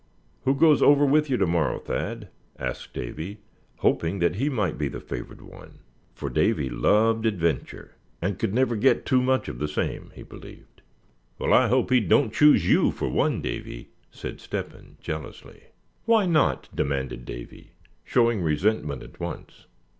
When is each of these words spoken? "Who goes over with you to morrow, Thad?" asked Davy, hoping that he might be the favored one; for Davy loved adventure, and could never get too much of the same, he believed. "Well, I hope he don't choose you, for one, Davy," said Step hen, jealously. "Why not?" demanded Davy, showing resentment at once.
"Who 0.45 0.55
goes 0.55 0.81
over 0.81 1.05
with 1.05 1.29
you 1.29 1.37
to 1.37 1.45
morrow, 1.45 1.77
Thad?" 1.77 2.29
asked 2.57 2.91
Davy, 2.91 3.37
hoping 3.81 4.17
that 4.17 4.37
he 4.37 4.49
might 4.49 4.75
be 4.75 4.87
the 4.87 4.99
favored 4.99 5.41
one; 5.41 5.73
for 6.15 6.27
Davy 6.27 6.71
loved 6.71 7.27
adventure, 7.27 7.93
and 8.19 8.39
could 8.39 8.51
never 8.51 8.75
get 8.75 9.05
too 9.05 9.21
much 9.21 9.47
of 9.47 9.59
the 9.59 9.67
same, 9.67 10.11
he 10.15 10.23
believed. 10.23 10.81
"Well, 11.37 11.53
I 11.53 11.67
hope 11.67 11.91
he 11.91 11.99
don't 11.99 12.33
choose 12.33 12.67
you, 12.67 12.89
for 12.91 13.09
one, 13.09 13.43
Davy," 13.43 13.89
said 14.09 14.39
Step 14.41 14.71
hen, 14.71 14.97
jealously. 15.01 15.65
"Why 16.05 16.25
not?" 16.25 16.67
demanded 16.75 17.23
Davy, 17.23 17.73
showing 18.03 18.41
resentment 18.41 19.03
at 19.03 19.19
once. 19.19 19.67